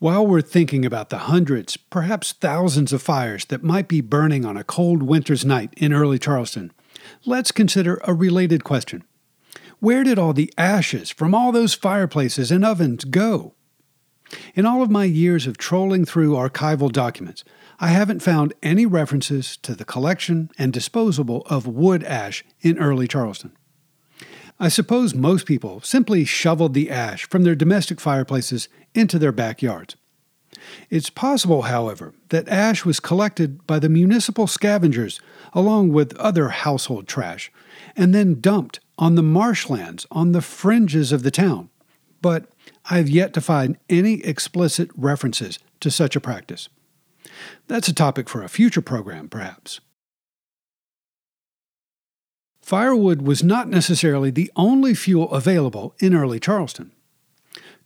While 0.01 0.25
we're 0.25 0.41
thinking 0.41 0.83
about 0.83 1.11
the 1.11 1.29
hundreds, 1.29 1.77
perhaps 1.77 2.33
thousands 2.33 2.91
of 2.91 3.03
fires 3.03 3.45
that 3.45 3.61
might 3.61 3.87
be 3.87 4.01
burning 4.01 4.45
on 4.45 4.57
a 4.57 4.63
cold 4.63 5.03
winter's 5.03 5.45
night 5.45 5.75
in 5.77 5.93
early 5.93 6.17
Charleston, 6.17 6.71
let's 7.23 7.51
consider 7.51 8.01
a 8.03 8.15
related 8.15 8.63
question 8.63 9.03
Where 9.79 10.03
did 10.03 10.17
all 10.17 10.33
the 10.33 10.51
ashes 10.57 11.11
from 11.11 11.35
all 11.35 11.51
those 11.51 11.75
fireplaces 11.75 12.49
and 12.49 12.65
ovens 12.65 13.03
go? 13.03 13.53
In 14.55 14.65
all 14.65 14.81
of 14.81 14.89
my 14.89 15.03
years 15.03 15.45
of 15.45 15.59
trolling 15.59 16.05
through 16.05 16.33
archival 16.33 16.91
documents, 16.91 17.43
I 17.79 17.89
haven't 17.89 18.23
found 18.23 18.55
any 18.63 18.87
references 18.87 19.55
to 19.57 19.75
the 19.75 19.85
collection 19.85 20.49
and 20.57 20.73
disposal 20.73 21.43
of 21.45 21.67
wood 21.67 22.03
ash 22.05 22.43
in 22.61 22.79
early 22.79 23.07
Charleston. 23.07 23.55
I 24.59 24.67
suppose 24.69 25.15
most 25.15 25.45
people 25.45 25.81
simply 25.81 26.25
shoveled 26.25 26.73
the 26.73 26.89
ash 26.89 27.27
from 27.27 27.43
their 27.43 27.55
domestic 27.55 27.99
fireplaces 27.99 28.69
into 28.93 29.17
their 29.17 29.31
backyards. 29.31 29.95
It's 30.89 31.09
possible, 31.09 31.63
however, 31.63 32.13
that 32.29 32.47
ash 32.47 32.85
was 32.85 32.99
collected 32.99 33.65
by 33.65 33.79
the 33.79 33.89
municipal 33.89 34.47
scavengers 34.47 35.19
along 35.53 35.93
with 35.93 36.15
other 36.17 36.49
household 36.49 37.07
trash 37.07 37.51
and 37.95 38.13
then 38.13 38.39
dumped 38.39 38.79
on 38.97 39.15
the 39.15 39.23
marshlands 39.23 40.05
on 40.11 40.31
the 40.31 40.41
fringes 40.41 41.11
of 41.11 41.23
the 41.23 41.31
town. 41.31 41.69
But 42.21 42.45
I've 42.85 43.09
yet 43.09 43.33
to 43.33 43.41
find 43.41 43.77
any 43.89 44.23
explicit 44.23 44.89
references 44.95 45.57
to 45.79 45.89
such 45.89 46.15
a 46.15 46.21
practice. 46.21 46.69
That's 47.67 47.87
a 47.87 47.93
topic 47.93 48.29
for 48.29 48.43
a 48.43 48.49
future 48.49 48.81
program, 48.81 49.29
perhaps. 49.29 49.79
Firewood 52.61 53.23
was 53.23 53.43
not 53.43 53.67
necessarily 53.67 54.31
the 54.31 54.51
only 54.55 54.93
fuel 54.93 55.31
available 55.31 55.95
in 55.99 56.13
early 56.13 56.39
Charleston. 56.39 56.91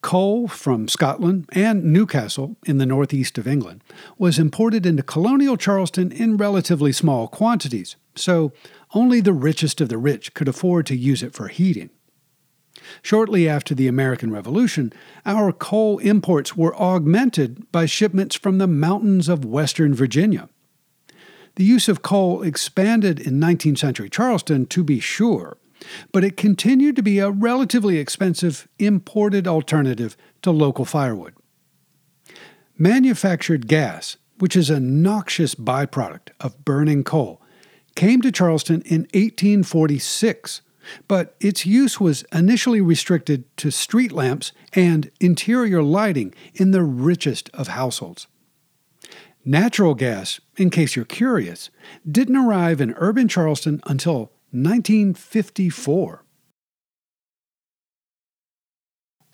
Coal 0.02 0.48
from 0.48 0.88
Scotland 0.88 1.50
and 1.54 1.86
Newcastle 1.86 2.58
in 2.66 2.78
the 2.78 2.86
northeast 2.86 3.40
of 3.40 3.48
England 3.48 3.82
was 4.20 4.38
imported 4.38 4.86
into 4.86 5.02
colonial 5.02 5.58
Charleston 5.58 6.12
in 6.12 6.38
relatively 6.38 6.92
small 6.92 7.28
quantities, 7.28 7.96
so 8.14 8.52
only 8.94 9.20
the 9.20 9.34
richest 9.34 9.82
of 9.82 9.90
the 9.90 9.98
rich 9.98 10.36
could 10.36 10.48
afford 10.48 10.86
to 10.86 10.96
use 10.96 11.24
it 11.24 11.34
for 11.34 11.48
heating. 11.48 11.90
Shortly 13.02 13.50
after 13.50 13.74
the 13.74 13.88
American 13.88 14.32
Revolution, 14.32 14.94
our 15.26 15.52
coal 15.52 15.98
imports 16.00 16.56
were 16.56 16.76
augmented 16.76 17.72
by 17.72 17.88
shipments 17.88 18.36
from 18.36 18.60
the 18.60 18.68
mountains 18.68 19.28
of 19.28 19.44
western 19.44 19.96
Virginia. 19.96 20.50
The 21.56 21.64
use 21.64 21.88
of 21.88 22.02
coal 22.02 22.42
expanded 22.42 23.20
in 23.20 23.40
19th 23.40 23.78
century 23.78 24.10
Charleston, 24.10 24.66
to 24.68 24.84
be 24.84 25.00
sure, 25.00 25.58
but 26.12 26.24
it 26.24 26.38
continued 26.38 26.96
to 26.98 27.04
be 27.04 27.20
a 27.20 27.32
relatively 27.32 27.98
expensive 27.98 28.68
imported 28.80 29.48
alternative 29.48 30.18
to 30.42 30.52
local 30.52 30.86
firewood. 30.86 31.34
Manufactured 32.78 33.68
gas, 33.68 34.18
which 34.40 34.56
is 34.56 34.70
a 34.70 34.80
noxious 34.80 35.56
byproduct 35.56 36.30
of 36.42 36.66
burning 36.66 37.04
coal, 37.04 37.42
came 37.96 38.22
to 38.22 38.32
Charleston 38.32 38.82
in 38.82 39.02
1846 39.14 40.62
but 41.08 41.36
its 41.40 41.66
use 41.66 42.00
was 42.00 42.24
initially 42.32 42.82
restricted 42.82 43.46
to 43.58 43.72
street 43.72 44.12
lamps 44.12 44.52
and 44.74 45.12
interior 45.20 45.82
lighting 45.82 46.34
in 46.54 46.72
the 46.72 46.84
richest 46.84 47.50
of 47.54 47.70
households. 47.70 48.28
Natural 49.46 49.94
gas, 49.94 50.42
in 50.58 50.72
case 50.72 50.96
you're 50.96 51.06
curious, 51.06 51.70
didn't 52.10 52.36
arrive 52.36 52.82
in 52.82 52.96
urban 52.98 53.28
Charleston 53.28 53.80
until 53.86 54.32
1954. 54.52 56.24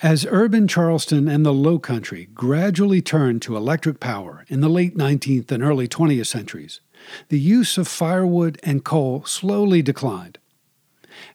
As 0.03 0.25
urban 0.29 0.67
Charleston 0.67 1.29
and 1.29 1.45
the 1.45 1.53
Low 1.53 1.79
Country 1.79 2.27
gradually 2.33 3.01
turned 3.01 3.41
to 3.43 3.55
electric 3.55 4.01
power 4.01 4.45
in 4.49 4.59
the 4.59 4.67
late 4.67 4.97
19th 4.97 5.49
and 5.51 5.63
early 5.63 5.87
20th 5.87 6.27
centuries, 6.27 6.81
the 7.29 7.39
use 7.39 7.77
of 7.77 7.87
firewood 7.87 8.59
and 8.63 8.83
coal 8.83 9.23
slowly 9.25 9.81
declined 9.81 10.39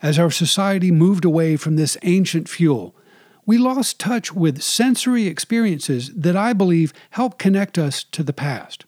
as 0.02 0.18
our 0.18 0.30
society 0.30 0.90
moved 0.90 1.24
away 1.24 1.56
from 1.56 1.76
this 1.76 1.96
ancient 2.02 2.48
fuel, 2.48 2.94
we 3.46 3.56
lost 3.56 4.00
touch 4.00 4.34
with 4.34 4.60
sensory 4.60 5.28
experiences 5.28 6.12
that 6.14 6.36
I 6.36 6.52
believe 6.52 6.92
help 7.10 7.38
connect 7.38 7.78
us 7.78 8.02
to 8.04 8.24
the 8.24 8.32
past. 8.32 8.84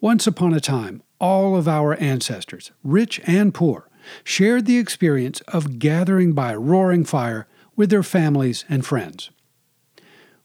Once 0.00 0.26
upon 0.26 0.52
a 0.52 0.60
time, 0.60 1.02
all 1.18 1.56
of 1.56 1.66
our 1.66 1.94
ancestors, 1.94 2.70
rich 2.84 3.18
and 3.26 3.54
poor, 3.54 3.88
shared 4.22 4.66
the 4.66 4.78
experience 4.78 5.40
of 5.48 5.78
gathering 5.78 6.34
by 6.34 6.52
a 6.52 6.58
roaring 6.58 7.04
fire 7.04 7.46
with 7.74 7.88
their 7.88 8.02
families 8.02 8.66
and 8.68 8.84
friends. 8.84 9.30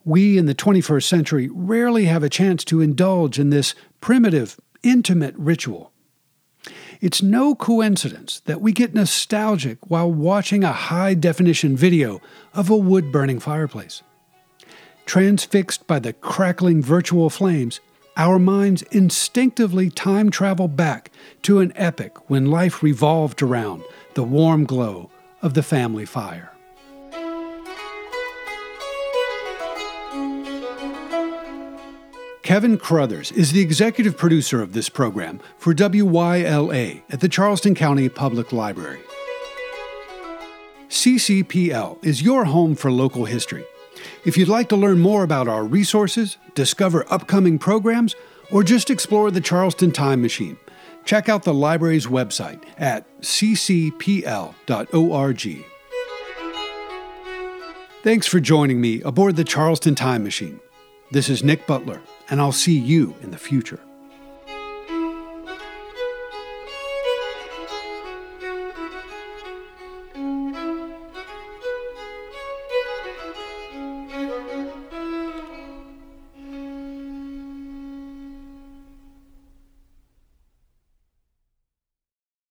We 0.04 0.38
in 0.38 0.46
the 0.46 0.56
21st 0.56 1.04
century 1.04 1.50
rarely 1.52 2.06
have 2.06 2.24
a 2.24 2.30
chance 2.30 2.64
to 2.66 2.82
indulge 2.82 3.38
in 3.38 3.50
this 3.50 3.76
primitive, 4.00 4.60
intimate 4.82 5.36
ritual. 5.38 5.92
It's 7.02 7.24
no 7.24 7.56
coincidence 7.56 8.42
that 8.42 8.62
we 8.62 8.74
get 8.74 8.94
nostalgic 8.94 9.90
while 9.90 10.12
watching 10.12 10.64
a 10.64 10.72
high 10.72 11.16
definition 11.16 11.76
video 11.76 12.22
of 12.54 12.70
a 12.70 12.78
wood 12.78 13.12
burning 13.12 13.40
fireplace. 13.40 14.04
Transfixed 15.08 15.88
by 15.88 15.98
the 15.98 16.14
crackling 16.14 16.84
virtual 16.84 17.32
flames, 17.32 17.80
our 18.18 18.38
minds 18.38 18.84
instinctively 18.92 19.90
time 19.90 20.30
travel 20.30 20.68
back 20.68 21.10
to 21.42 21.60
an 21.60 21.74
epoch 21.76 22.30
when 22.30 22.52
life 22.52 22.84
revolved 22.84 23.42
around 23.42 23.82
the 24.14 24.24
warm 24.24 24.64
glow 24.66 25.10
of 25.42 25.56
the 25.56 25.64
family 25.64 26.06
fire. 26.06 26.52
Kevin 32.52 32.78
Crothers 32.78 33.32
is 33.32 33.54
the 33.54 33.62
executive 33.62 34.18
producer 34.18 34.62
of 34.62 34.74
this 34.74 34.90
program 34.90 35.40
for 35.58 35.74
WYLA 35.74 37.02
at 37.10 37.22
the 37.22 37.30
Charleston 37.30 37.74
County 37.74 38.10
Public 38.10 38.52
Library. 38.52 39.00
CCPL 40.90 42.04
is 42.04 42.22
your 42.22 42.44
home 42.44 42.76
for 42.76 42.92
local 42.92 43.24
history. 43.24 43.64
If 44.26 44.36
you'd 44.36 44.50
like 44.50 44.68
to 44.68 44.76
learn 44.76 45.00
more 45.00 45.24
about 45.24 45.48
our 45.48 45.64
resources, 45.64 46.36
discover 46.54 47.06
upcoming 47.10 47.58
programs, 47.58 48.18
or 48.52 48.64
just 48.64 48.90
explore 48.90 49.32
the 49.32 49.40
Charleston 49.40 49.94
Time 49.94 50.22
Machine, 50.22 50.58
check 51.06 51.30
out 51.30 51.44
the 51.44 51.54
library's 51.54 52.08
website 52.08 52.62
at 52.78 53.08
ccpl.org. 53.22 54.26
Thanks 58.04 58.28
for 58.28 58.42
joining 58.42 58.82
me 58.82 59.02
aboard 59.04 59.38
the 59.38 59.46
Charleston 59.46 59.96
Time 59.96 60.26
Machine. 60.26 60.60
This 61.12 61.28
is 61.28 61.44
Nick 61.44 61.68
Butler 61.68 62.02
and 62.30 62.40
I'll 62.40 62.54
see 62.54 62.80
you 62.80 63.16
in 63.22 63.32
the 63.32 63.38
future. 63.38 63.82